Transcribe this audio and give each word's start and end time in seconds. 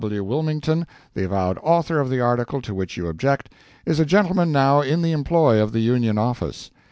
W. 0.01 0.23
Wilmington, 0.23 0.87
the 1.13 1.25
avowed 1.25 1.59
author 1.61 1.99
of 1.99 2.09
the 2.09 2.19
article 2.19 2.59
to 2.63 2.73
which 2.73 2.97
you 2.97 3.07
object, 3.07 3.53
is 3.85 3.99
a 3.99 4.03
gentleman 4.03 4.51
now 4.51 4.81
in 4.81 5.03
the 5.03 5.11
employ 5.11 5.61
of 5.61 5.73
the 5.73 5.81
Union 5.81 6.17
office. 6.17 6.71